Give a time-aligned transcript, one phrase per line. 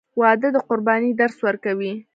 [0.19, 1.93] •واده د قربانۍ درس ورکوي.